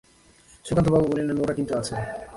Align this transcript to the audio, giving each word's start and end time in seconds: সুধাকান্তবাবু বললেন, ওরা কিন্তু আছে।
সুধাকান্তবাবু 0.65 1.05
বললেন, 1.11 1.37
ওরা 1.43 1.53
কিন্তু 1.53 1.73
আছে। 1.77 1.95